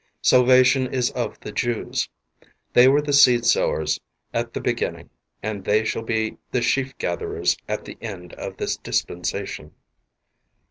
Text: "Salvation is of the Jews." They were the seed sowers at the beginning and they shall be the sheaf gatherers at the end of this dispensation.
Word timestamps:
"Salvation 0.23 0.91
is 0.91 1.11
of 1.11 1.39
the 1.41 1.51
Jews." 1.51 2.09
They 2.73 2.87
were 2.87 3.03
the 3.03 3.13
seed 3.13 3.45
sowers 3.45 3.99
at 4.33 4.51
the 4.53 4.59
beginning 4.59 5.11
and 5.43 5.63
they 5.63 5.85
shall 5.85 6.01
be 6.01 6.37
the 6.49 6.63
sheaf 6.63 6.97
gatherers 6.97 7.55
at 7.67 7.85
the 7.85 7.99
end 8.01 8.33
of 8.33 8.57
this 8.57 8.75
dispensation. 8.77 9.75